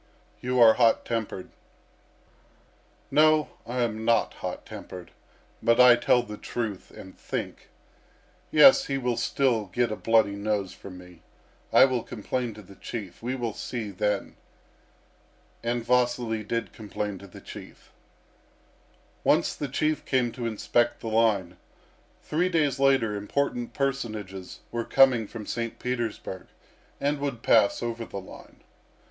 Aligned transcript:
"You 0.39 0.59
are 0.59 0.73
hot 0.73 1.05
tempered." 1.05 1.51
"No, 3.11 3.49
I 3.67 3.81
am 3.83 4.03
not 4.03 4.33
hot 4.33 4.65
tempered, 4.65 5.11
but 5.61 5.79
I 5.79 5.95
tell 5.95 6.23
the 6.23 6.37
truth 6.39 6.89
and 6.89 7.15
think. 7.15 7.69
Yes, 8.49 8.87
he 8.87 8.97
will 8.97 9.15
still 9.15 9.65
get 9.65 9.91
a 9.91 9.95
bloody 9.95 10.35
nose 10.35 10.73
from 10.73 10.97
me. 10.97 11.21
I 11.71 11.85
will 11.85 12.01
complain 12.01 12.55
to 12.55 12.63
the 12.63 12.73
Chief. 12.77 13.21
We 13.21 13.35
will 13.35 13.53
see 13.53 13.91
then!" 13.91 14.37
And 15.63 15.85
Vasily 15.85 16.43
did 16.43 16.73
complain 16.73 17.19
to 17.19 17.27
the 17.27 17.39
Chief. 17.39 17.91
Once 19.23 19.55
the 19.55 19.67
Chief 19.67 20.03
came 20.03 20.31
to 20.31 20.47
inspect 20.47 21.01
the 21.01 21.09
line. 21.09 21.57
Three 22.23 22.49
days 22.49 22.79
later 22.79 23.13
important 23.13 23.75
personages 23.75 24.61
were 24.71 24.83
coming 24.83 25.27
from 25.27 25.45
St. 25.45 25.77
Petersburg 25.77 26.47
and 26.99 27.19
would 27.19 27.43
pass 27.43 27.83
over 27.83 28.03
the 28.03 28.19
line. 28.19 28.63